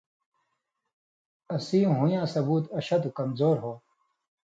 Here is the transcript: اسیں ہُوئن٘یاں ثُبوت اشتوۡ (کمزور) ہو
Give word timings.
اسیں 1.53 1.85
ہُوئن٘یاں 1.97 2.27
ثُبوت 2.33 2.63
اشتوۡ 2.77 3.15
(کمزور) 3.17 3.55
ہو 3.63 3.73